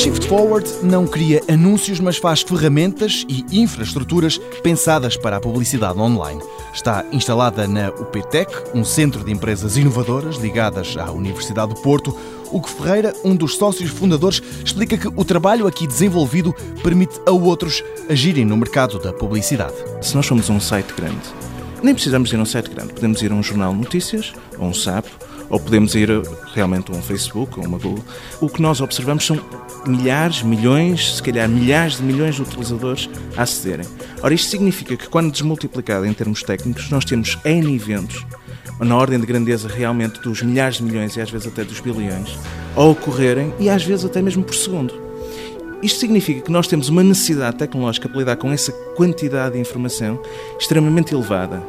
[0.00, 6.40] Shift Forward não cria anúncios, mas faz ferramentas e infraestruturas pensadas para a publicidade online.
[6.72, 12.16] Está instalada na UPTEC, um centro de empresas inovadoras ligadas à Universidade do Porto.
[12.50, 17.84] Hugo Ferreira, um dos sócios fundadores, explica que o trabalho aqui desenvolvido permite a outros
[18.08, 19.76] agirem no mercado da publicidade.
[20.00, 21.28] Se nós somos um site grande,
[21.82, 24.68] nem precisamos ir a um site grande, podemos ir a um jornal de notícias, ou
[24.68, 25.04] um SAP,
[25.50, 26.08] ou podemos ir
[26.54, 28.04] realmente a um Facebook ou uma Google.
[28.40, 29.38] O que nós observamos são
[29.86, 33.86] milhares, milhões, se calhar milhares de milhões de utilizadores a acederem.
[34.22, 38.24] Ora, isto significa que quando desmultiplicado em termos técnicos, nós temos N eventos,
[38.78, 42.38] na ordem de grandeza realmente dos milhares de milhões e às vezes até dos bilhões,
[42.76, 45.09] a ocorrerem e às vezes até mesmo por segundo.
[45.82, 50.20] Isto significa que nós temos uma necessidade tecnológica para lidar com essa quantidade de informação
[50.58, 51.62] extremamente elevada.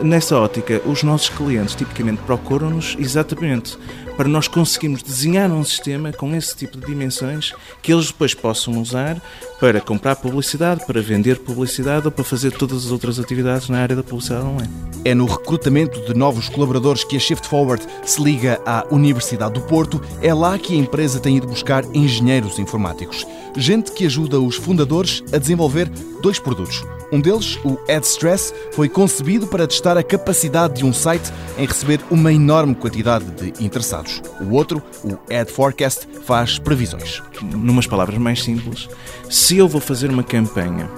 [0.00, 3.78] Nessa ótica, os nossos clientes tipicamente procuram-nos exatamente
[4.16, 8.80] para nós conseguirmos desenhar um sistema com esse tipo de dimensões que eles depois possam
[8.80, 9.22] usar
[9.60, 13.94] para comprar publicidade, para vender publicidade ou para fazer todas as outras atividades na área
[13.94, 14.70] da publicidade online.
[15.04, 19.60] É no recrutamento de novos colaboradores que a Shift Forward se liga à Universidade do
[19.62, 20.00] Porto.
[20.20, 23.26] É lá que a empresa tem ido buscar engenheiros informáticos.
[23.56, 25.88] Gente que ajuda os fundadores a desenvolver
[26.22, 26.82] dois produtos.
[27.12, 32.00] Um deles, o AdStress, foi concebido para testar a capacidade de um site em receber
[32.10, 34.22] uma enorme quantidade de interessados.
[34.40, 37.22] O outro, o AdForecast, faz previsões.
[37.42, 38.88] Numas palavras mais simples,
[39.28, 40.88] se eu vou fazer uma campanha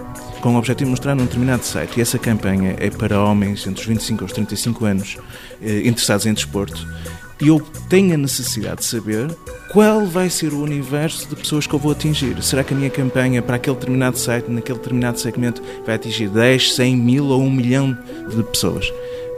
[0.40, 3.80] com o objetivo de mostrar num determinado site e essa campanha é para homens entre
[3.80, 5.16] os 25 e os 35 anos
[5.62, 6.86] eh, interessados em desporto,
[7.40, 9.34] e eu tenho a necessidade de saber
[9.72, 12.40] qual vai ser o universo de pessoas que eu vou atingir.
[12.42, 16.74] Será que a minha campanha para aquele determinado site, naquele determinado segmento, vai atingir 10,
[16.74, 18.92] 100 mil ou 1 milhão de pessoas?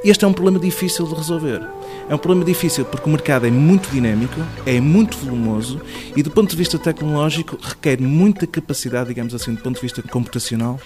[0.05, 1.61] Este é um problema difícil de resolver.
[2.09, 5.81] É um problema difícil porque o mercado é muito dinâmico, é muito volumoso
[6.15, 10.01] e, do ponto de vista tecnológico, requer muita capacidade, digamos assim, do ponto de vista
[10.03, 10.79] computacional,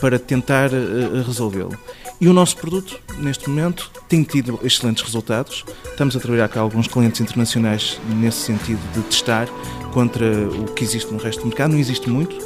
[0.00, 1.76] para tentar uh, resolvê-lo.
[2.20, 5.64] E o nosso produto, neste momento, tem tido excelentes resultados.
[5.84, 9.48] Estamos a trabalhar com alguns clientes internacionais nesse sentido de testar
[9.92, 11.72] contra o que existe no resto do mercado.
[11.72, 12.36] Não existe muito,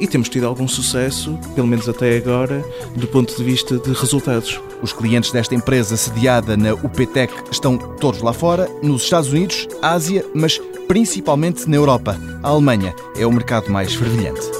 [0.00, 2.64] e temos tido algum sucesso, pelo menos até agora,
[2.96, 4.60] do ponto de vista de resultados.
[4.82, 10.24] Os clientes desta empresa sediada na UPTEC estão todos lá fora, nos Estados Unidos, Ásia,
[10.34, 10.58] mas
[10.88, 12.18] principalmente na Europa.
[12.42, 14.59] A Alemanha é o mercado mais fervilhante.